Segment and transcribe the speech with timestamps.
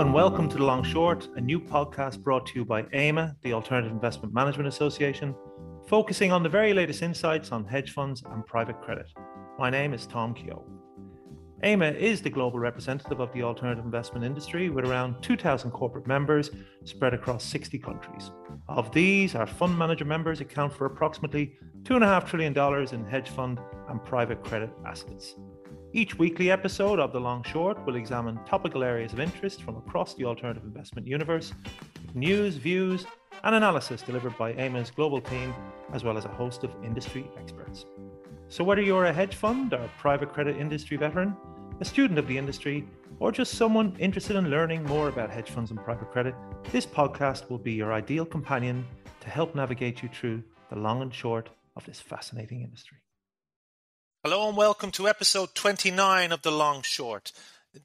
[0.00, 3.52] and welcome to The Long Short, a new podcast brought to you by AIMA, the
[3.52, 5.34] Alternative Investment Management Association,
[5.88, 9.04] focusing on the very latest insights on hedge funds and private credit.
[9.58, 10.64] My name is Tom Keogh.
[11.64, 16.50] AIMA is the global representative of the alternative investment industry with around 2,000 corporate members
[16.84, 18.30] spread across 60 countries.
[18.70, 23.60] Of these, our fund manager members account for approximately $2.5 trillion in hedge fund
[23.90, 25.34] and private credit assets.
[25.92, 30.14] Each weekly episode of The Long Short will examine topical areas of interest from across
[30.14, 31.52] the alternative investment universe,
[32.14, 33.06] news, views,
[33.42, 35.52] and analysis delivered by AIMA's global team,
[35.92, 37.86] as well as a host of industry experts.
[38.46, 41.36] So, whether you're a hedge fund or private credit industry veteran,
[41.80, 42.86] a student of the industry,
[43.18, 46.36] or just someone interested in learning more about hedge funds and private credit,
[46.70, 48.86] this podcast will be your ideal companion
[49.18, 52.98] to help navigate you through the long and short of this fascinating industry.
[54.22, 57.32] Hello and welcome to episode 29 of The Long Short.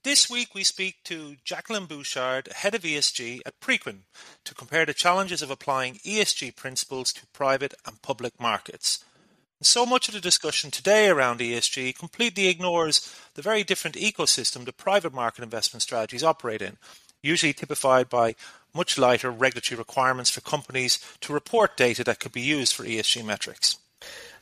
[0.03, 3.99] This week we speak to Jaclyn Bouchard, head of ESG at Preqin,
[4.43, 9.01] to compare the challenges of applying ESG principles to private and public markets.
[9.61, 14.73] So much of the discussion today around ESG completely ignores the very different ecosystem the
[14.73, 16.75] private market investment strategies operate in,
[17.23, 18.35] usually typified by
[18.73, 23.23] much lighter regulatory requirements for companies to report data that could be used for ESG
[23.23, 23.77] metrics.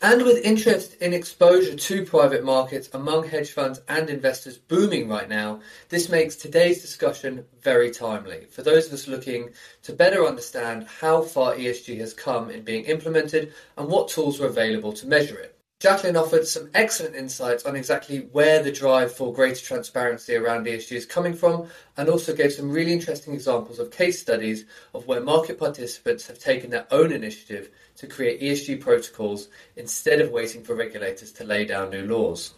[0.04, 5.30] And with interest in exposure to private markets among hedge funds and investors booming right
[5.30, 9.52] now, this makes today's discussion very timely for those of us looking
[9.84, 14.48] to better understand how far ESG has come in being implemented and what tools are
[14.48, 15.53] available to measure it.
[15.84, 20.94] Jaclyn offered some excellent insights on exactly where the drive for greater transparency around ESG
[20.94, 21.68] is coming from,
[21.98, 26.40] and also gave some really interesting examples of case studies of where market participants have
[26.40, 31.66] taken their own initiative to create ESG protocols instead of waiting for regulators to lay
[31.66, 32.54] down new laws.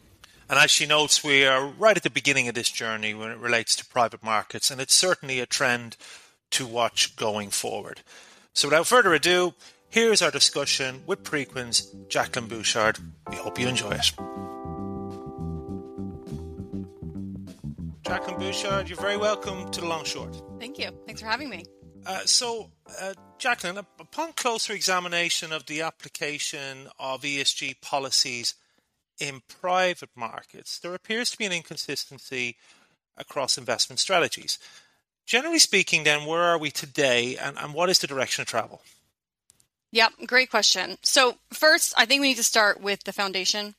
[0.48, 3.40] And as she notes, we are right at the beginning of this journey when it
[3.40, 5.98] relates to private markets, and it's certainly a trend
[6.52, 8.02] to watch going forward.
[8.54, 9.56] So, without further ado,
[9.90, 13.00] Here's our discussion with Preqin's Jaclyn Bouchard.
[13.30, 14.12] We hope you enjoy it.
[18.04, 20.36] Jaclyn Bouchard, you're very welcome to the Long Short.
[20.60, 20.90] Thank you.
[21.06, 21.66] Thanks for having me.
[22.06, 28.54] Uh, so, uh, Jaclyn, upon closer examination of the application of ESG policies
[29.20, 32.58] in private markets, there appears to be an inconsistency
[33.18, 34.60] across investment strategies.
[35.26, 38.82] Generally speaking, then, where are we today and, and what is the direction of travel?
[39.96, 40.98] Yep, great question.
[41.04, 43.76] So, first, I think we need to start with the foundation.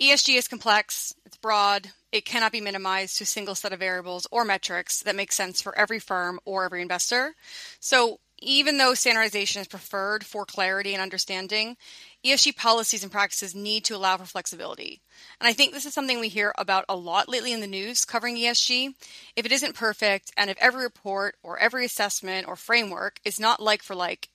[0.00, 4.24] ESG is complex, it's broad, it cannot be minimized to a single set of variables
[4.30, 7.34] or metrics that make sense for every firm or every investor.
[7.80, 11.76] So, even though standardization is preferred for clarity and understanding,
[12.24, 15.00] ESG policies and practices need to allow for flexibility.
[15.40, 18.04] And I think this is something we hear about a lot lately in the news
[18.04, 18.94] covering ESG.
[19.34, 23.60] If it isn't perfect, and if every report or every assessment or framework is not
[23.60, 24.28] like for like,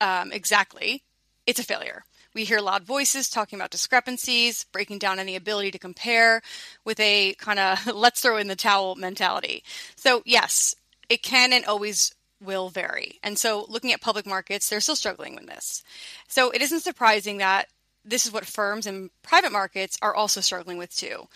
[0.00, 1.02] um, exactly,
[1.46, 2.04] it's a failure.
[2.34, 6.42] We hear loud voices talking about discrepancies, breaking down any ability to compare
[6.84, 9.64] with a kind of let's throw in the towel mentality.
[9.96, 10.76] So, yes,
[11.08, 13.18] it can and always will vary.
[13.22, 15.82] And so, looking at public markets, they're still struggling with this.
[16.28, 17.66] So, it isn't surprising that
[18.04, 21.26] this is what firms and private markets are also struggling with too.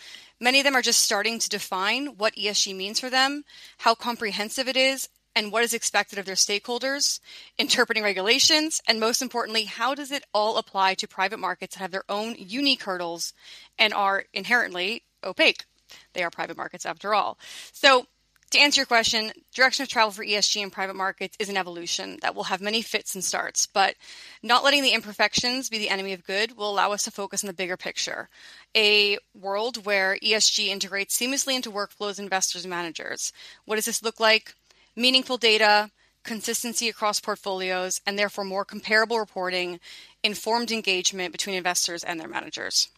[0.41, 3.45] Many of them are just starting to define what ESG means for them,
[3.79, 7.21] how comprehensive it is, and what is expected of their stakeholders,
[7.59, 11.91] interpreting regulations, and most importantly, how does it all apply to private markets that have
[11.91, 13.33] their own unique hurdles
[13.79, 15.65] and are inherently opaque?
[16.13, 17.39] They are private markets after all.
[17.73, 18.07] So,
[18.51, 22.19] to answer your question, direction of travel for ESG in private markets is an evolution
[22.23, 23.97] that will have many fits and starts, but
[24.45, 27.49] not letting the imperfections be the enemy of good will allow us to focus on
[27.49, 28.29] the bigger picture.
[28.77, 33.33] A world where ESG integrates seamlessly into workflows, investors, and managers.
[33.65, 34.55] What does this look like?
[34.97, 35.91] Meaningful data,
[36.23, 39.81] consistency across portfolios, and therefore more comparable reporting,
[40.23, 42.89] informed engagement between investors and their managers.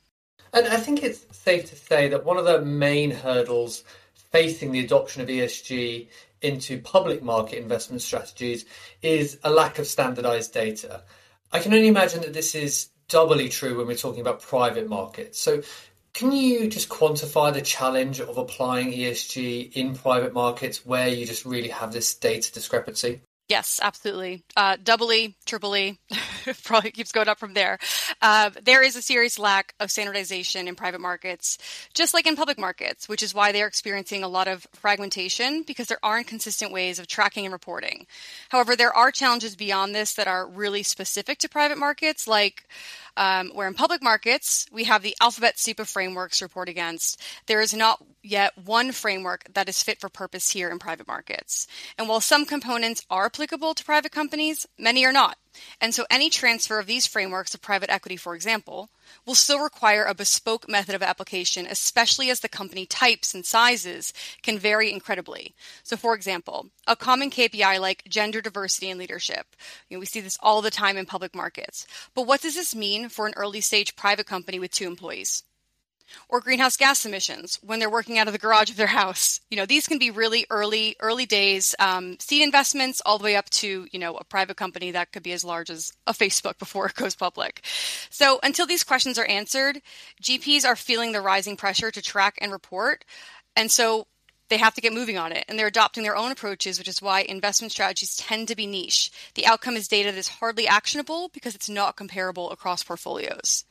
[0.53, 3.85] And I think it's safe to say that one of the main hurdles
[4.15, 6.09] facing the adoption of ESG
[6.43, 8.65] into public market investment strategies
[9.03, 11.03] is a lack of standardized data.
[11.53, 15.39] I can only imagine that this is doubly true when we're talking about private markets.
[15.39, 15.63] So,
[16.17, 21.45] can you just quantify the challenge of applying ESG in private markets where you just
[21.45, 23.21] really have this data discrepancy?
[23.51, 24.43] Yes, absolutely.
[24.57, 25.13] Uh, double
[25.45, 25.77] triple
[26.65, 27.79] probably keeps going up from there.
[28.23, 31.59] Uh, there is a serious lack of standardization in private markets,
[31.93, 35.87] just like in public markets, which is why they're experiencing a lot of fragmentation because
[35.87, 38.07] there aren't consistent ways of tracking and reporting.
[38.49, 42.65] However, there are challenges beyond this that are really specific to private markets, like
[43.17, 47.21] Um, where in public markets, we have the alphabet soup of frameworks report against.
[47.47, 51.67] There is not yet one framework that is fit for purpose here in private markets.
[51.97, 55.39] And while some components are applicable to private companies, many are not.
[55.81, 58.91] And so any transfer of these frameworks to private equity, for example,
[59.25, 64.13] will still require a bespoke method of application, especially as the company types and sizes
[64.43, 65.55] can vary incredibly.
[65.83, 69.47] So, for example, a common KPI like gender diversity in leadership.
[69.89, 71.87] You know, we see this all the time in public markets.
[72.15, 75.43] But what does this mean for an early stage private company with two employees?
[76.29, 79.41] Or greenhouse gas emissions when they're working out of the garage of their house.
[79.51, 83.37] You know, these can be really early, early days um, seed investments, all the way
[83.37, 86.59] up to you know a private company that could be as large as a Facebook
[86.59, 87.65] before it goes public.
[88.11, 89.81] So until these questions are answered,
[90.23, 93.05] GPs are feeling the rising pressure to track and report,
[93.55, 94.07] and so
[94.49, 97.03] they have to get moving on it and they're adopting their own approaches, which is
[97.03, 99.11] why investment strategies tend to be niche.
[99.35, 103.65] The outcome is data that is hardly actionable because it's not comparable across portfolios.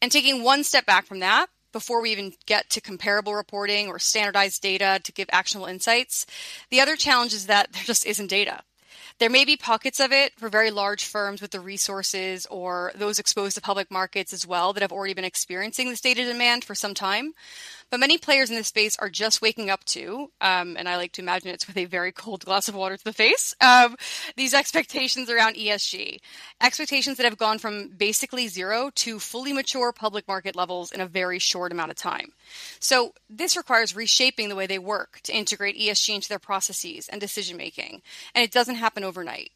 [0.00, 3.98] And taking one step back from that, before we even get to comparable reporting or
[3.98, 6.26] standardized data to give actionable insights.
[6.70, 8.62] The other challenge is that there just isn't data.
[9.18, 13.18] There may be pockets of it for very large firms with the resources or those
[13.18, 16.76] exposed to public markets as well that have already been experiencing this data demand for
[16.76, 17.32] some time.
[17.90, 21.12] But many players in this space are just waking up to, um, and I like
[21.12, 23.96] to imagine it's with a very cold glass of water to the face, um,
[24.36, 26.18] these expectations around ESG.
[26.60, 31.06] Expectations that have gone from basically zero to fully mature public market levels in a
[31.06, 32.32] very short amount of time.
[32.78, 37.20] So this requires reshaping the way they work to integrate ESG into their processes and
[37.20, 38.02] decision making.
[38.34, 39.50] And it doesn't happen overnight.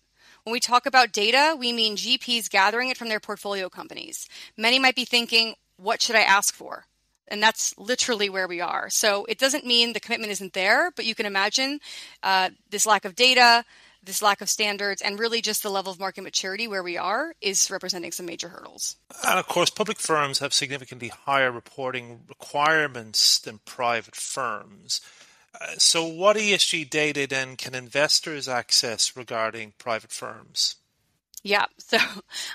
[0.44, 4.28] When we talk about data, we mean GPs gathering it from their portfolio companies.
[4.56, 6.86] Many might be thinking, what should I ask for?
[7.28, 8.90] And that's literally where we are.
[8.90, 11.80] So it doesn't mean the commitment isn't there, but you can imagine
[12.22, 13.64] uh, this lack of data,
[14.02, 17.34] this lack of standards, and really just the level of market maturity where we are
[17.40, 18.96] is representing some major hurdles.
[19.26, 25.00] And of course, public firms have significantly higher reporting requirements than private firms.
[25.60, 30.76] Uh, so, what ESG data then can investors access regarding private firms?
[31.42, 31.98] Yeah, so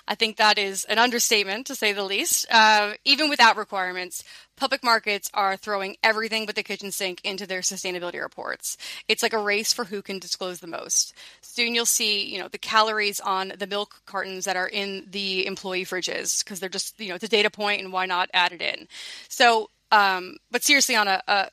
[0.07, 2.45] I think that is an understatement to say the least.
[2.49, 4.23] Uh, even without requirements,
[4.55, 8.77] public markets are throwing everything but the kitchen sink into their sustainability reports.
[9.07, 11.13] It's like a race for who can disclose the most.
[11.41, 15.45] Soon you'll see, you know, the calories on the milk cartons that are in the
[15.45, 18.53] employee fridges because they're just, you know, it's a data point and why not add
[18.53, 18.87] it in?
[19.27, 21.49] So, um, but seriously, on a, a,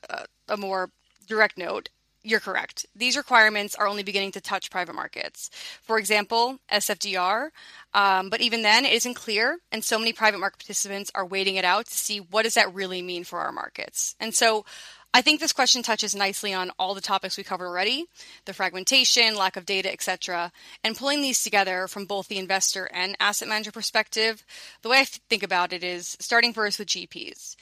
[0.49, 0.89] a more
[1.27, 1.89] direct note,
[2.25, 2.85] you're correct.
[2.95, 5.49] These requirements are only beginning to touch private markets.
[5.83, 7.49] For example, SFDR,
[7.93, 11.55] um, but even then, it isn't clear, and so many private market participants are waiting
[11.55, 14.15] it out to see what does that really mean for our markets.
[14.19, 14.65] And so,
[15.13, 18.05] I think this question touches nicely on all the topics we covered already:
[18.45, 20.51] the fragmentation, lack of data, etc.
[20.83, 24.43] And pulling these together from both the investor and asset manager perspective,
[24.81, 27.55] the way I think about it is starting first with GPs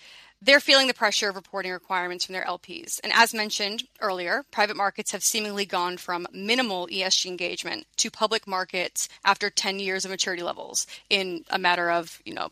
[0.43, 2.99] they're feeling the pressure of reporting requirements from their LPs.
[3.03, 8.45] And as mentioned earlier, private markets have seemingly gone from minimal ESG engagement to public
[8.45, 12.49] markets after 10 years of maturity levels in a matter of, you know,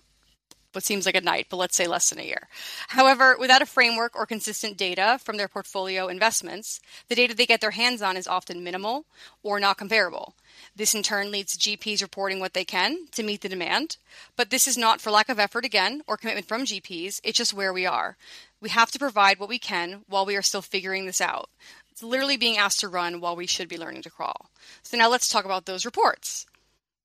[0.73, 2.47] what seems like a night, but let's say less than a year.
[2.89, 7.62] However, without a framework or consistent data from their portfolio investments, the data they get
[7.62, 9.06] their hands on is often minimal
[9.44, 10.35] or not comparable.
[10.75, 13.97] This in turn leads to GPs reporting what they can to meet the demand.
[14.35, 17.53] But this is not for lack of effort again or commitment from GPs, it's just
[17.53, 18.17] where we are.
[18.62, 21.50] We have to provide what we can while we are still figuring this out.
[21.91, 24.50] It's literally being asked to run while we should be learning to crawl.
[24.81, 26.45] So now let's talk about those reports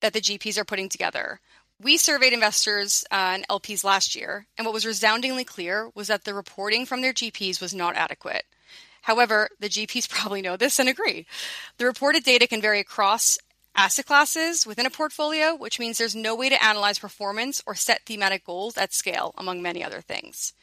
[0.00, 1.40] that the GPs are putting together.
[1.83, 6.25] We surveyed investors uh, and LPs last year, and what was resoundingly clear was that
[6.25, 8.45] the reporting from their GPs was not adequate.
[9.02, 11.26] However, the GPs probably know this and agree.
[11.78, 13.38] The reported data can vary across
[13.76, 18.04] asset classes within a portfolio, which means there's no way to analyze performance or set
[18.06, 20.54] thematic goals at scale, among many other things.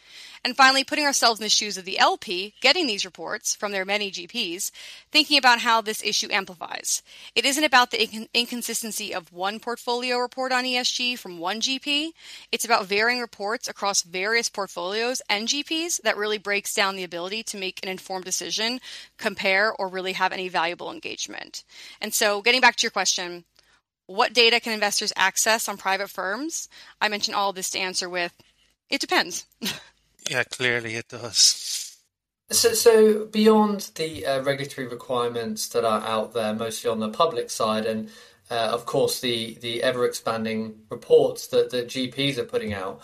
[0.44, 3.86] And finally, putting ourselves in the shoes of the LP, getting these reports from their
[3.86, 4.72] many GPs,
[5.12, 7.02] thinking about how this issue amplifies.
[7.36, 12.10] It isn't about the inc- inconsistency of one portfolio report on ESG from one GP.
[12.52, 17.44] It's about varying reports across various portfolios and GPs that really breaks down the ability
[17.44, 18.82] to make an informed decision,
[19.18, 21.64] compare, or really have any valuable engagement.
[22.02, 23.03] And so, getting back to your question,
[24.08, 26.68] what data can investors access on private firms?
[27.02, 28.34] I mentioned all this to answer with
[28.90, 29.46] it depends.
[30.30, 31.98] Yeah, clearly it does.
[32.50, 37.50] So, so beyond the uh, regulatory requirements that are out there, mostly on the public
[37.50, 38.10] side, and
[38.50, 43.02] uh, of course the the ever expanding reports that the GPs are putting out,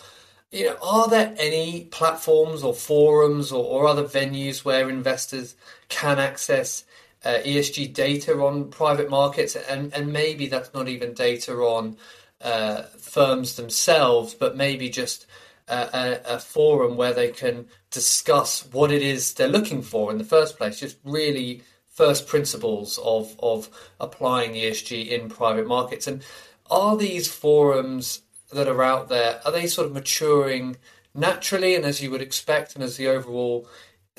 [0.52, 5.56] you know, are there any platforms or forums or, or other venues where investors
[5.90, 6.84] can access
[7.24, 11.98] uh, ESG data on private markets, and and maybe that's not even data on
[12.42, 15.26] uh, firms themselves, but maybe just
[15.68, 20.24] a, a, forum where they can discuss what it is they're looking for in the
[20.24, 20.80] first place.
[20.80, 26.08] Just really first principles of of applying ESG in private markets.
[26.08, 26.24] And
[26.72, 28.22] are these forums
[28.52, 30.78] that are out there are they sort of maturing
[31.14, 33.68] naturally and as you would expect, and as the overall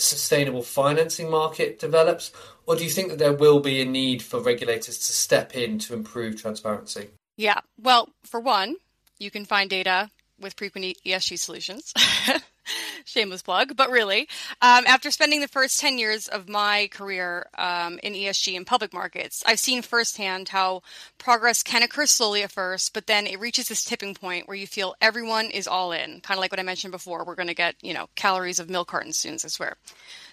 [0.00, 2.32] sustainable financing market develops,
[2.66, 5.78] or do you think that there will be a need for regulators to step in
[5.80, 7.08] to improve transparency?
[7.36, 7.60] Yeah.
[7.80, 8.76] Well, for one,
[9.18, 11.92] you can find data with Preqin ESG solutions.
[13.04, 14.28] Shameless plug, but really,
[14.62, 18.92] um, after spending the first 10 years of my career um, in ESG and public
[18.92, 20.82] markets, I've seen firsthand how
[21.18, 24.66] progress can occur slowly at first, but then it reaches this tipping point where you
[24.66, 26.20] feel everyone is all in.
[26.20, 28.70] Kind of like what I mentioned before, we're going to get, you know, calories of
[28.70, 29.76] milk cartons soon, I swear.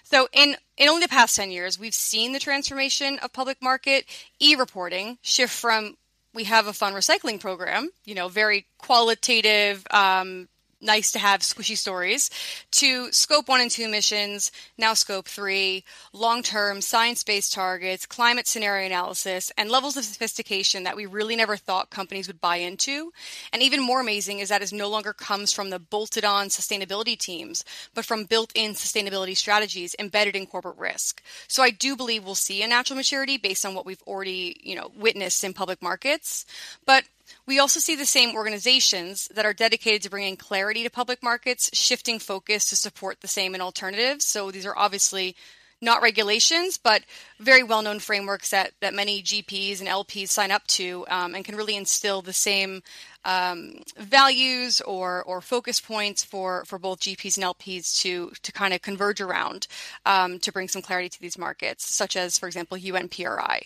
[0.04, 4.06] So in, in only the past 10 years, we've seen the transformation of public market
[4.40, 5.96] e-reporting shift from
[6.34, 10.48] we have a fun recycling program, you know, very qualitative, um,
[10.80, 12.30] nice to have squishy stories
[12.70, 18.46] to scope one and two emissions, now scope three, long term science based targets, climate
[18.46, 23.12] scenario analysis, and levels of sophistication that we really never thought companies would buy into.
[23.52, 27.18] And even more amazing is that it no longer comes from the bolted on sustainability
[27.18, 31.22] teams, but from built in sustainability strategies embedded in corporate risk.
[31.46, 34.76] So I do believe we'll see a natural maturity based on what we've already, you
[34.76, 36.44] know, witnessed in public markets.
[36.84, 37.04] But
[37.46, 41.70] we also see the same organizations that are dedicated to bringing clarity to public markets
[41.72, 44.24] shifting focus to support the same in alternatives.
[44.24, 45.36] So these are obviously
[45.80, 47.02] not regulations, but
[47.38, 51.44] very well known frameworks that, that many GPs and LPs sign up to um, and
[51.44, 52.82] can really instill the same
[53.24, 58.74] um, values or, or focus points for, for both GPs and LPs to, to kind
[58.74, 59.68] of converge around
[60.04, 63.60] um, to bring some clarity to these markets, such as, for example, UNPRI.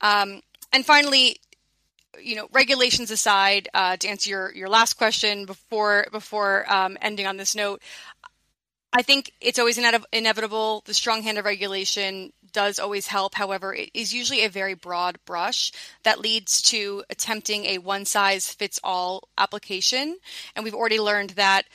[0.00, 0.40] Um,
[0.72, 1.38] and finally,
[2.22, 7.26] you know, regulations aside, uh, to answer your, your last question before before um, ending
[7.26, 7.82] on this note,
[8.92, 10.82] I think it's always ine- inevitable.
[10.86, 13.34] The strong hand of regulation does always help.
[13.34, 15.70] However, it is usually a very broad brush
[16.04, 20.16] that leads to attempting a one size fits all application.
[20.54, 21.66] And we've already learned that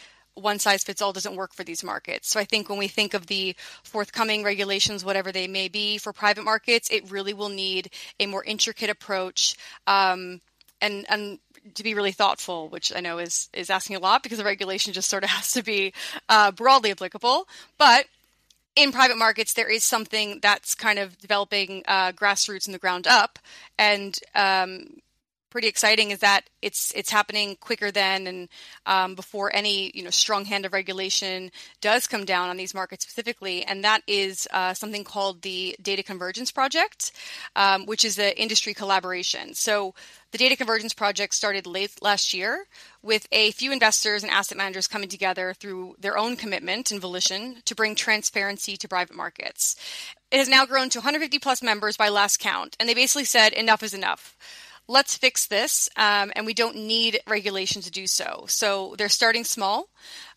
[0.41, 2.29] one size fits all doesn't work for these markets.
[2.29, 6.13] So I think when we think of the forthcoming regulations, whatever they may be for
[6.13, 9.55] private markets, it really will need a more intricate approach
[9.88, 10.41] um,
[10.81, 11.39] and and
[11.75, 14.93] to be really thoughtful, which I know is is asking a lot because the regulation
[14.93, 15.93] just sort of has to be
[16.29, 18.05] uh, broadly applicable, but
[18.75, 23.05] in private markets, there is something that's kind of developing uh, grassroots in the ground
[23.05, 23.38] up,
[23.77, 25.01] and um,
[25.51, 28.50] pretty exciting is that it's it's happening quicker than and
[28.88, 33.03] um, before any you know strong hand of regulation does come down on these markets
[33.03, 37.12] specifically, and that is uh, something called the Data Convergence Project,
[37.55, 39.53] um, which is the industry collaboration.
[39.53, 39.93] So
[40.31, 42.65] the Data Convergence Project started late last year
[43.03, 47.58] with a few investors and asset managers coming together through their own commitment and volition
[47.65, 49.75] to bring transparency to private markets.
[50.31, 53.51] It has now grown to 150 plus members by last count, and they basically said
[53.51, 54.38] enough is enough
[54.88, 58.46] let's fix this, um, and we don't need regulation to do so.
[58.48, 59.90] So they're starting small,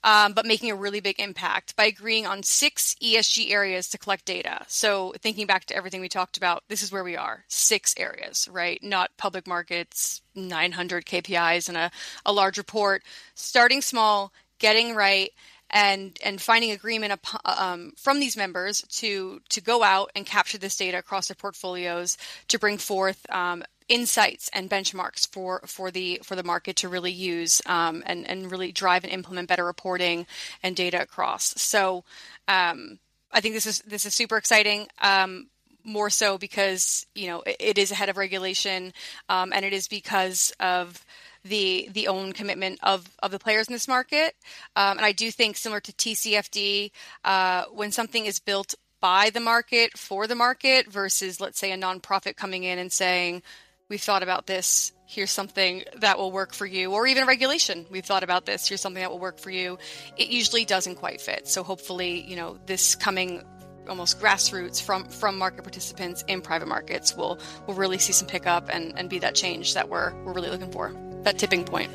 [0.02, 4.24] um, but making a really big impact by agreeing on six ESG areas to collect
[4.24, 4.64] data.
[4.68, 8.48] So thinking back to everything we talked about, this is where we are six areas,
[8.50, 8.82] right?
[8.82, 11.90] Not public markets, 900 KPIs, and a,
[12.24, 13.02] a large report.
[13.34, 15.30] Starting small, getting right
[15.70, 20.76] and and finding agreement um, from these members to to go out and capture this
[20.76, 22.16] data across their portfolios
[22.48, 27.12] to bring forth um, insights and benchmarks for for the for the market to really
[27.12, 30.26] use um, and and really drive and implement better reporting
[30.62, 31.54] and data across.
[31.60, 32.04] So
[32.48, 32.98] um,
[33.32, 34.88] I think this is this is super exciting.
[35.00, 35.48] Um,
[35.86, 38.92] more so because you know it, it is ahead of regulation,
[39.28, 41.04] um, and it is because of
[41.44, 44.34] the the own commitment of of the players in this market.
[44.76, 46.90] Um, and I do think similar to TCFD,
[47.24, 51.76] uh, when something is built by the market for the market versus let's say a
[51.76, 53.42] nonprofit coming in and saying
[53.88, 58.04] we've thought about this here's something that will work for you or even regulation we've
[58.04, 59.78] thought about this here's something that will work for you.
[60.16, 61.46] It usually doesn't quite fit.
[61.48, 63.42] So hopefully you know this coming
[63.88, 68.68] almost grassroots from from market participants in private markets will will really see some pickup
[68.72, 70.94] and and be that change that we're we're really looking for.
[71.22, 71.90] That tipping point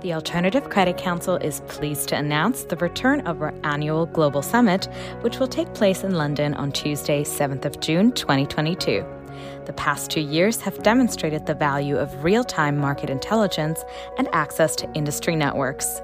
[0.00, 4.88] the Alternative Credit Council is pleased to announce the return of our annual Global Summit,
[5.22, 9.04] which will take place in London on Tuesday, 7th of June 2022.
[9.66, 13.84] The past two years have demonstrated the value of real time market intelligence
[14.16, 16.00] and access to industry networks.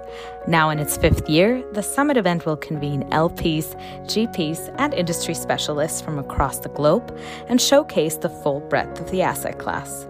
[0.47, 3.75] Now, in its fifth year, the summit event will convene LPs,
[4.07, 7.17] GPs, and industry specialists from across the globe
[7.49, 10.07] and showcase the full breadth of the asset class.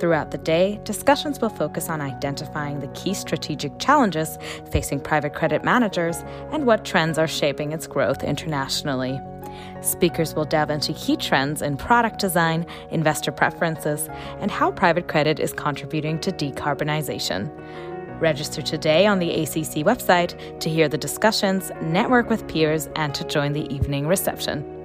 [0.00, 4.38] Throughout the day, discussions will focus on identifying the key strategic challenges
[4.70, 9.20] facing private credit managers and what trends are shaping its growth internationally.
[9.80, 14.08] Speakers will delve into key trends in product design, investor preferences,
[14.40, 17.50] and how private credit is contributing to decarbonization.
[18.20, 23.24] Register today on the ACC website to hear the discussions, network with peers, and to
[23.24, 24.77] join the evening reception.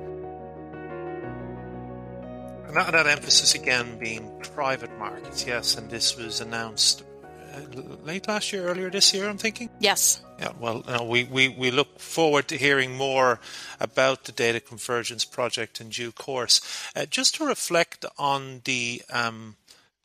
[2.73, 8.51] That, that emphasis again being private markets, yes, and this was announced uh, late last
[8.51, 9.69] year, earlier this year, I'm thinking.
[9.79, 10.21] Yes.
[10.39, 13.39] Yeah, well, uh, we, we, we look forward to hearing more
[13.79, 16.61] about the Data Convergence Project in due course.
[16.95, 19.55] Uh, just to reflect on the um,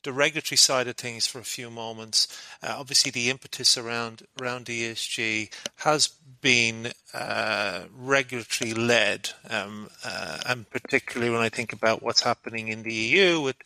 [0.03, 2.27] the regulatory side of things for a few moments.
[2.63, 6.07] Uh, obviously, the impetus around around ESG has
[6.41, 12.83] been uh, regulatory led, um, uh, and particularly when I think about what's happening in
[12.83, 13.57] the EU with.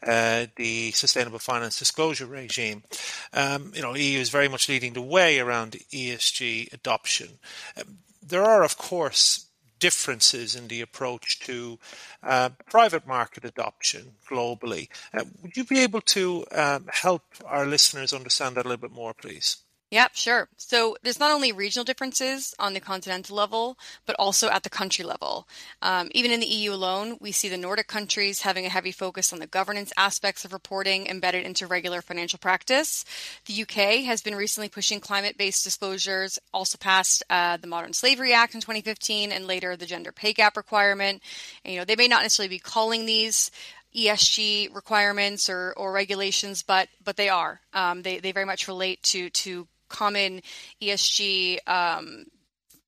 [0.00, 2.84] Uh, the sustainable finance disclosure regime,
[3.32, 7.40] um, you know, EU is very much leading the way around ESG adoption.
[7.76, 9.47] Um, there are, of course,
[9.78, 11.78] differences in the approach to
[12.22, 14.88] uh, private market adoption globally.
[15.12, 18.92] Uh, would you be able to um, help our listeners understand that a little bit
[18.92, 19.58] more, please?
[19.90, 20.48] Yep, sure.
[20.58, 25.02] So there's not only regional differences on the continental level, but also at the country
[25.02, 25.48] level.
[25.80, 29.32] Um, even in the EU alone, we see the Nordic countries having a heavy focus
[29.32, 33.06] on the governance aspects of reporting embedded into regular financial practice.
[33.46, 38.54] The UK has been recently pushing climate-based disclosures, also passed uh, the Modern Slavery Act
[38.54, 41.22] in 2015, and later the gender pay gap requirement.
[41.64, 43.50] And, you know, they may not necessarily be calling these
[43.96, 47.62] ESG requirements or, or regulations, but but they are.
[47.72, 50.42] Um, they they very much relate to to common
[50.82, 52.26] ESG um,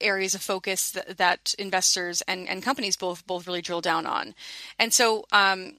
[0.00, 4.34] areas of focus that, that, investors and, and companies both both really drill down on.
[4.78, 5.76] And so, um,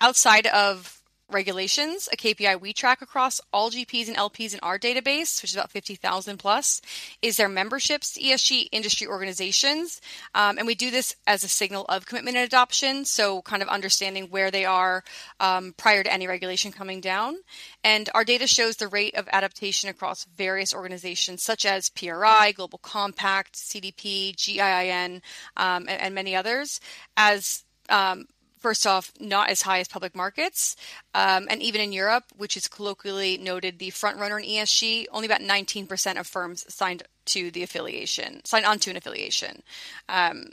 [0.00, 1.01] outside of
[1.32, 5.56] regulations, a KPI we track across all GPs and LPs in our database, which is
[5.56, 6.80] about 50,000 plus,
[7.20, 10.00] is their memberships to ESG industry organizations.
[10.34, 13.04] Um, and we do this as a signal of commitment and adoption.
[13.04, 15.04] So, kind of understanding where they are
[15.40, 17.36] um, prior to any regulation coming down.
[17.84, 22.78] And our data shows the rate of adaptation across various organizations such as PRI, Global
[22.78, 25.22] Compact, CDP, GIIN,
[25.56, 26.80] um, and, and, many others
[27.16, 28.26] as um,
[28.62, 30.76] first off, not as high as public markets.
[31.14, 35.26] Um, and even in Europe, which is colloquially noted the front runner in ESG, only
[35.26, 39.62] about 19% of firms signed to the affiliation, signed onto an affiliation.
[40.08, 40.52] Um,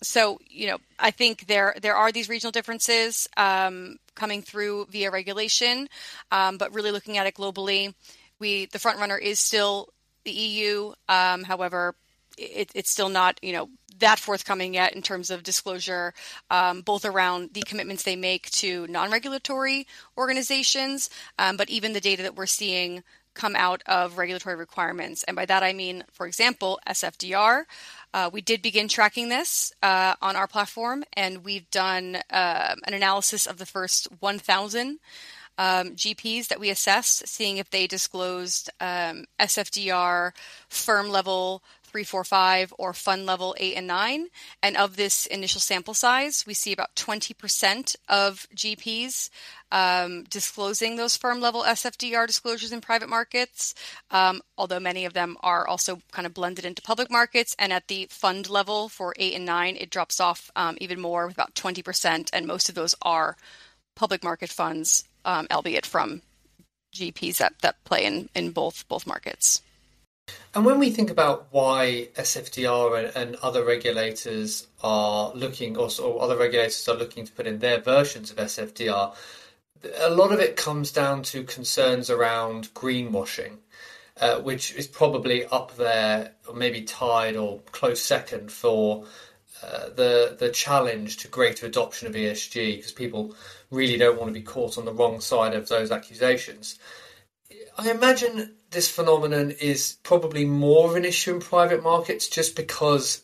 [0.00, 5.10] so, you know, I think there there are these regional differences um, coming through via
[5.10, 5.88] regulation,
[6.30, 7.94] um, but really looking at it globally,
[8.38, 9.88] we the front runner is still
[10.24, 10.92] the EU.
[11.08, 11.96] Um, however,
[12.36, 13.68] it, it's still not, you know,
[13.98, 16.14] that forthcoming yet in terms of disclosure,
[16.50, 22.00] um, both around the commitments they make to non regulatory organizations, um, but even the
[22.00, 23.02] data that we're seeing
[23.38, 25.22] come out of regulatory requirements.
[25.24, 27.64] And by that I mean, for example, SFDR.
[28.12, 32.94] Uh, we did begin tracking this uh, on our platform, and we've done uh, an
[32.94, 34.98] analysis of the first 1,000
[35.58, 40.32] um, GPs that we assessed, seeing if they disclosed um, SFDR
[40.68, 44.26] firm level 345 or fund level 8 and 9.
[44.62, 49.30] And of this initial sample size, we see about 20% of GPs
[49.72, 53.74] um, disclosing those firm level SFDR disclosures in private markets,
[54.10, 57.56] um, although many of them are also kind of blended into public markets.
[57.58, 61.26] And at the fund level for 8 and 9, it drops off um, even more
[61.26, 62.30] with about 20%.
[62.32, 63.36] And most of those are
[63.96, 66.22] public market funds, um, albeit from
[66.94, 69.62] GPs that, that play in, in both both markets.
[70.54, 76.22] And when we think about why SFDR and, and other regulators are looking, or, or,
[76.22, 79.14] other regulators are looking to put in their versions of SFDR,
[79.98, 83.58] a lot of it comes down to concerns around greenwashing,
[84.20, 89.04] uh, which is probably up there, or maybe tied or close second for
[89.62, 93.34] uh, the the challenge to greater adoption of ESG, because people
[93.70, 96.78] really don't want to be caught on the wrong side of those accusations.
[97.76, 103.22] I imagine this phenomenon is probably more of an issue in private markets just because,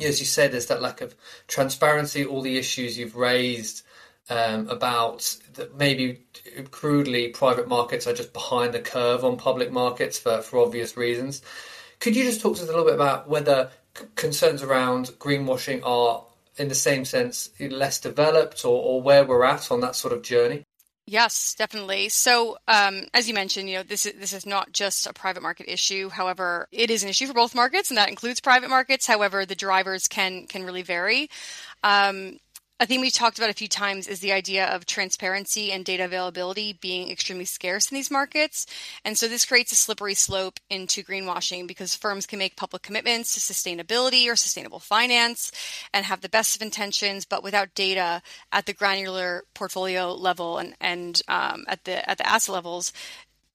[0.00, 1.14] as you said, there's that lack of
[1.48, 3.82] transparency, all the issues you've raised
[4.30, 6.20] um, about that maybe
[6.70, 11.42] crudely private markets are just behind the curve on public markets for, for obvious reasons.
[11.98, 15.80] Could you just talk to us a little bit about whether c- concerns around greenwashing
[15.84, 16.24] are,
[16.56, 20.22] in the same sense, less developed or, or where we're at on that sort of
[20.22, 20.64] journey?
[21.10, 22.10] Yes, definitely.
[22.10, 25.42] So, um, as you mentioned, you know this is this is not just a private
[25.42, 26.10] market issue.
[26.10, 29.06] However, it is an issue for both markets, and that includes private markets.
[29.06, 31.30] However, the drivers can can really vary.
[31.82, 32.36] Um,
[32.80, 36.04] a theme we've talked about a few times is the idea of transparency and data
[36.04, 38.66] availability being extremely scarce in these markets.
[39.04, 43.34] And so this creates a slippery slope into greenwashing because firms can make public commitments
[43.34, 45.50] to sustainability or sustainable finance
[45.92, 50.74] and have the best of intentions, but without data at the granular portfolio level and,
[50.80, 52.92] and um, at the at the asset levels,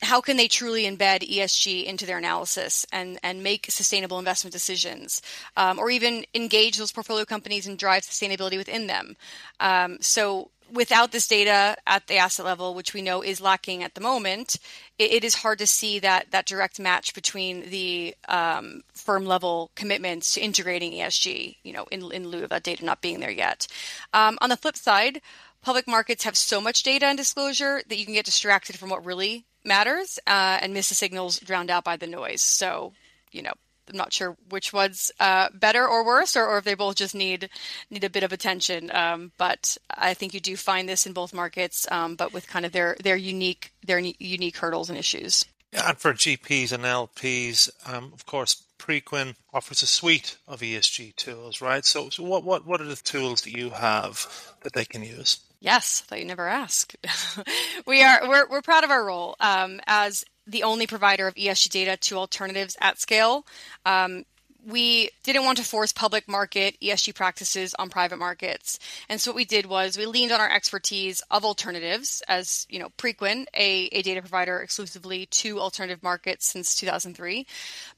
[0.04, 5.22] how can they truly embed ESG into their analysis and, and make sustainable investment decisions,
[5.58, 9.16] um, or even engage those portfolio companies and drive sustainability within them?
[9.60, 13.94] Um, so, without this data at the asset level, which we know is lacking at
[13.94, 14.58] the moment,
[14.98, 19.72] it, it is hard to see that that direct match between the um, firm level
[19.76, 23.32] commitments to integrating ESG, you know, in, in lieu of that data not being there
[23.32, 23.68] yet.
[24.14, 25.22] Um, on the flip side,
[25.62, 29.06] public markets have so much data and disclosure that you can get distracted from what
[29.06, 32.42] really matters uh, and miss the signals drowned out by the noise.
[32.42, 32.94] So,
[33.32, 33.54] you know,
[33.90, 37.16] I'm not sure which one's uh, better or worse, or, or, if they both just
[37.16, 37.50] need
[37.90, 38.90] need a bit of attention.
[38.92, 42.66] Um, but I think you do find this in both markets, um, but with kind
[42.66, 45.46] of their their unique their unique hurdles and issues.
[45.74, 51.62] And for GPs and LPs, um, of course, Preqin offers a suite of ESG tools,
[51.62, 51.86] right?
[51.86, 54.28] So, so what what what are the tools that you have
[54.64, 55.40] that they can use?
[55.60, 56.94] Yes, thought you never ask.
[57.88, 61.70] we are we're we're proud of our role um, as the only provider of ESG
[61.70, 63.46] data to alternatives at scale.
[63.86, 64.26] Um,
[64.66, 68.80] we didn't want to force public market ESG practices on private markets.
[69.10, 72.80] And so what we did was we leaned on our expertise of alternatives as, you
[72.80, 77.46] know, Preqin, a, a data provider exclusively to alternative markets since 2003.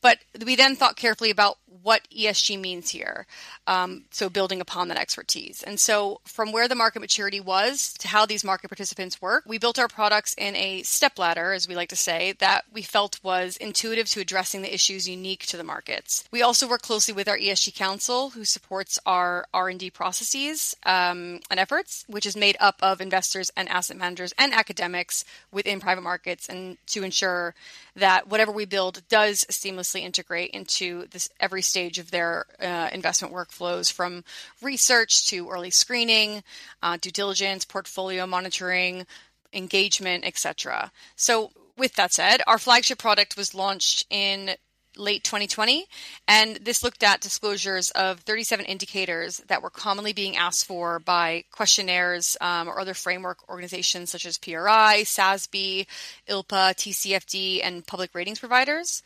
[0.01, 3.28] But we then thought carefully about what ESG means here.
[3.67, 5.63] Um, so building upon that expertise.
[5.63, 9.58] And so from where the market maturity was to how these market participants work, we
[9.58, 13.19] built our products in a step ladder, as we like to say, that we felt
[13.23, 16.23] was intuitive to addressing the issues unique to the markets.
[16.32, 21.41] We also also work closely with our ESG Council, who supports our R&D processes um,
[21.52, 26.04] and efforts, which is made up of investors and asset managers and academics within private
[26.04, 27.54] markets, and to ensure
[27.98, 33.34] that whatever we build does seamlessly integrate into this every stage of their uh, investment
[33.34, 34.24] workflows, from
[34.62, 36.41] research to early screening,
[36.82, 39.06] uh, due diligence, portfolio monitoring,
[39.52, 40.89] engagement, etc.
[41.18, 44.56] So with that said, our flagship product was launched in
[44.97, 45.86] late 2020.
[46.27, 51.43] And this looked at disclosures of 37 indicators that were commonly being asked for by
[51.51, 55.88] questionnaires um, or other framework organizations such as PRI, SASB,
[56.27, 59.03] ILPA, TCFD, and public ratings providers.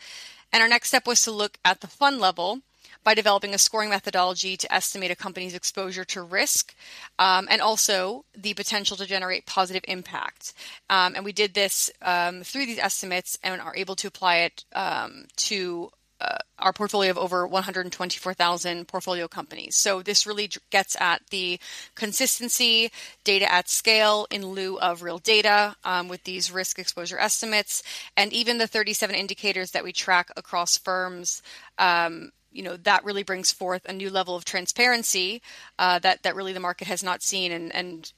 [0.52, 2.62] And our next step was to look at the fund level
[3.04, 6.76] by developing a scoring methodology to estimate a company's exposure to risk
[7.18, 10.54] um, and also the potential to generate positive impact.
[10.90, 14.66] Um, and we did this um, through these estimates and are able to apply it
[14.74, 19.78] um, to uh, our portfolio of over 124,000 portfolio companies.
[19.78, 21.60] So this really gets at the
[21.96, 22.92] consistency,
[23.24, 27.84] data at scale in lieu of real data um, with these risk exposure estimates,
[28.18, 31.42] and even the 37 indicators that we track across firms
[31.78, 35.42] um, you know that really brings forth a new level of transparency
[35.78, 38.12] uh, that that really the market has not seen, and and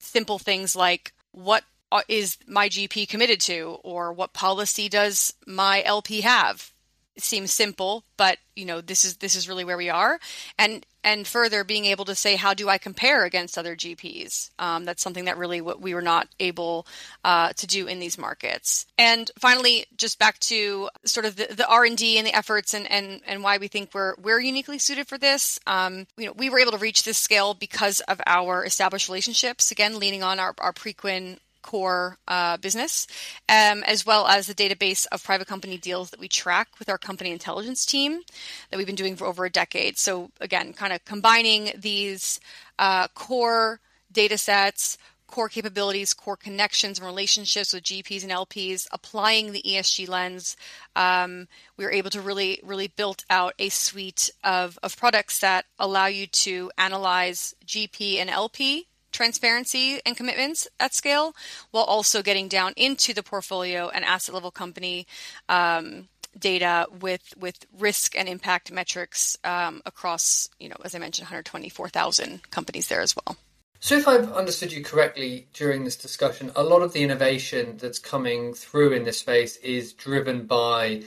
[0.00, 1.64] simple things like what
[2.08, 6.72] is my GP committed to, or what policy does my LP have
[7.22, 10.18] seems simple, but you know this is this is really where we are,
[10.58, 14.50] and and further being able to say how do I compare against other GPs?
[14.58, 16.86] Um, that's something that really what we were not able
[17.24, 18.86] uh, to do in these markets.
[18.98, 22.74] And finally, just back to sort of the, the R and D and the efforts
[22.74, 25.58] and, and and why we think we're we're uniquely suited for this.
[25.66, 29.70] Um, you know, we were able to reach this scale because of our established relationships.
[29.70, 33.06] Again, leaning on our our Preqin core uh, business,
[33.48, 36.98] um, as well as the database of private company deals that we track with our
[36.98, 38.20] company intelligence team
[38.70, 39.98] that we've been doing for over a decade.
[39.98, 42.40] So, again, kind of combining these
[42.78, 43.80] uh, core
[44.12, 50.08] data sets, core capabilities, core connections and relationships with GPs and LPs, applying the ESG
[50.08, 50.56] lens,
[50.96, 55.66] um, we were able to really, really build out a suite of, of products that
[55.78, 58.88] allow you to analyze GP and LP
[59.18, 61.34] transparency and commitments at scale
[61.72, 65.08] while also getting down into the portfolio and asset level company
[65.48, 66.06] um,
[66.38, 72.48] data with with risk and impact metrics um, across you know as i mentioned 124000
[72.52, 73.36] companies there as well.
[73.80, 77.98] So if i've understood you correctly during this discussion a lot of the innovation that's
[77.98, 81.02] coming through in this space is driven by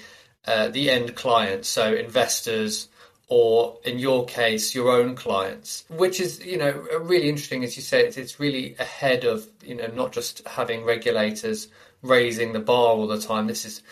[0.46, 2.90] uh, the end client so investors
[3.32, 7.64] or in your case, your own clients, which is, you know, really interesting.
[7.64, 11.70] As you say, it's, it's really ahead of, you know, not just having regulators
[12.02, 13.48] raising the bar all the time.
[13.48, 13.84] This is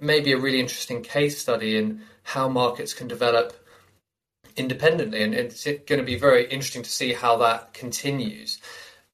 [0.00, 3.52] maybe a really interesting case study in how markets can develop
[4.56, 8.58] independently, and it's going to be very interesting to see how that continues.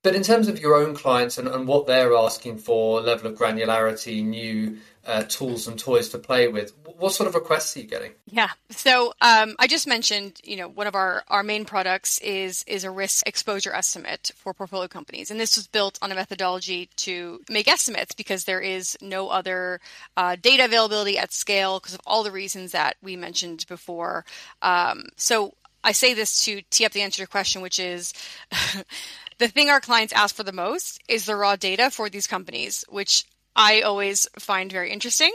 [0.03, 3.39] But in terms of your own clients and, and what they're asking for, level of
[3.39, 7.87] granularity, new uh, tools and toys to play with, what sort of requests are you
[7.87, 8.13] getting?
[8.27, 8.51] Yeah.
[8.71, 12.85] So um, I just mentioned, you know, one of our, our main products is is
[12.85, 17.41] a risk exposure estimate for portfolio companies, and this was built on a methodology to
[17.49, 19.81] make estimates because there is no other
[20.17, 24.25] uh, data availability at scale because of all the reasons that we mentioned before.
[24.63, 28.13] Um, so I say this to tee up the answer to your question, which is.
[29.39, 32.85] the thing our clients ask for the most is the raw data for these companies,
[32.89, 33.25] which
[33.57, 35.33] I always find very interesting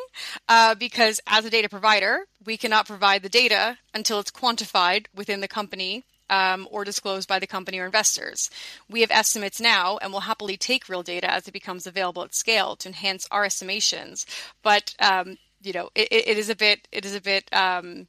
[0.48, 5.42] uh, because as a data provider, we cannot provide the data until it's quantified within
[5.42, 8.50] the company um, or disclosed by the company or investors.
[8.90, 12.36] We have estimates now and will happily take real data as it becomes available at
[12.36, 14.26] scale to enhance our estimations.
[14.62, 18.08] But um, you know, it, it is a bit it is a bit um,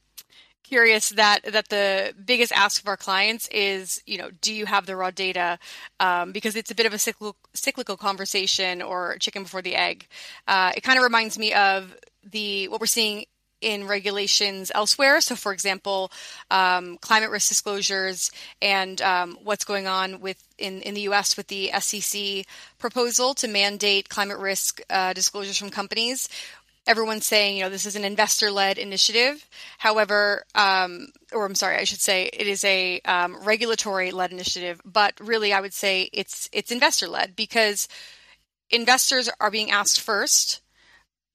[0.71, 4.85] curious that that the biggest ask of our clients is, you know, do you have
[4.85, 5.59] the raw data?
[5.99, 10.07] Um, because it's a bit of a cyclical, cyclical conversation or chicken before the egg.
[10.47, 13.25] Uh, it kind of reminds me of the what we're seeing
[13.59, 15.21] in regulations elsewhere.
[15.21, 16.11] So, for example,
[16.49, 18.31] um, climate risk disclosures
[18.61, 21.37] and um, what's going on with in, in the U.S.
[21.37, 22.45] with the SEC
[22.79, 26.27] proposal to mandate climate risk uh, disclosures from companies
[26.87, 29.47] everyone's saying, you know, this is an investor-led initiative.
[29.77, 34.81] However, um, or I'm sorry, I should say it is a um, regulatory-led initiative.
[34.83, 37.87] But really, I would say it's it's investor-led because
[38.69, 40.61] investors are being asked first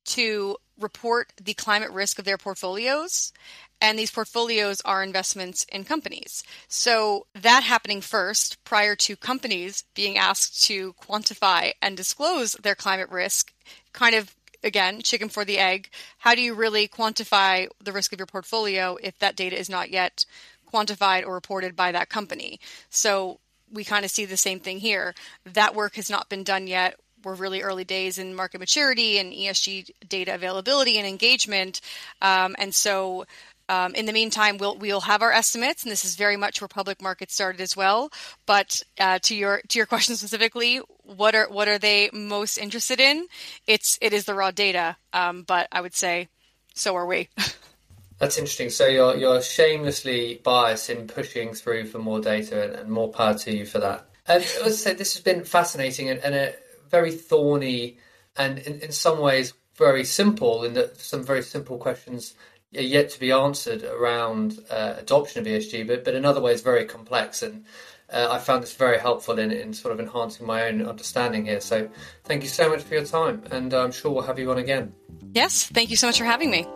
[0.06, 3.32] to report the climate risk of their portfolios.
[3.80, 6.42] And these portfolios are investments in companies.
[6.66, 13.10] So that happening first prior to companies being asked to quantify and disclose their climate
[13.10, 13.52] risk
[13.92, 15.90] kind of again, chicken for the egg.
[16.18, 19.90] How do you really quantify the risk of your portfolio if that data is not
[19.90, 20.24] yet
[20.72, 22.60] quantified or reported by that company?
[22.90, 23.38] So
[23.72, 25.14] we kind of see the same thing here.
[25.44, 26.98] That work has not been done yet.
[27.24, 31.80] We're really early days in market maturity and ESG data availability and engagement.
[32.22, 33.26] Um, and so
[33.68, 36.68] um, in the meantime, we'll we'll have our estimates, and this is very much where
[36.68, 38.10] public markets started as well.
[38.46, 43.00] But uh, to your to your question specifically, what are what are they most interested
[43.00, 43.26] in?
[43.66, 46.28] It's it is the raw data, um, but I would say
[46.74, 47.28] so are we.
[48.18, 48.70] That's interesting.
[48.70, 53.34] So you're you're shamelessly biased in pushing through for more data, and, and more power
[53.34, 54.06] to you for that.
[54.26, 56.54] And I said, this has been fascinating and, and a
[56.90, 57.98] very thorny,
[58.36, 60.64] and in, in some ways very simple.
[60.64, 62.34] In that some very simple questions
[62.76, 66.62] are yet to be answered around uh, adoption of ESG, but, but in other ways
[66.62, 67.42] very complex.
[67.42, 67.64] And
[68.12, 71.60] uh, I found this very helpful in, in sort of enhancing my own understanding here.
[71.60, 71.88] So
[72.24, 74.94] thank you so much for your time, and I'm sure we'll have you on again.
[75.32, 76.66] Yes, thank you so much for having me.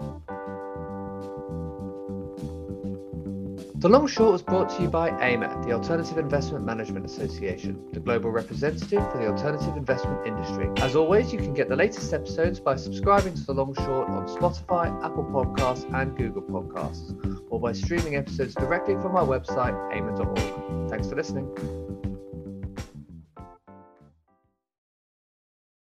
[3.81, 8.01] The Long Short was brought to you by AIMA, the Alternative Investment Management Association, the
[8.01, 10.69] global representative for the alternative investment industry.
[10.85, 14.29] As always, you can get the latest episodes by subscribing to The Long Short on
[14.29, 20.91] Spotify, Apple Podcasts, and Google Podcasts, or by streaming episodes directly from our website, aima.org.
[20.91, 21.90] Thanks for listening.